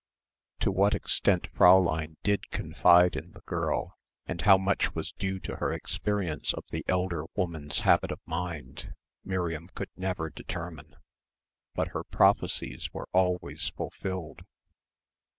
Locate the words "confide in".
2.49-3.33